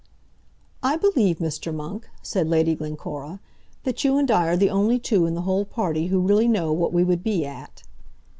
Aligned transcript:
"I 0.81 0.97
believe, 0.97 1.37
Mr. 1.37 1.71
Monk," 1.71 2.09
said 2.23 2.47
Lady 2.49 2.73
Glencora, 2.73 3.39
"that 3.83 4.03
you 4.03 4.17
and 4.17 4.31
I 4.31 4.47
are 4.47 4.57
the 4.57 4.71
only 4.71 4.97
two 4.97 5.27
in 5.27 5.35
the 5.35 5.43
whole 5.45 5.63
party 5.63 6.07
who 6.07 6.19
really 6.19 6.47
know 6.47 6.73
what 6.73 6.91
we 6.91 7.03
would 7.03 7.23
be 7.23 7.45
at." 7.45 7.83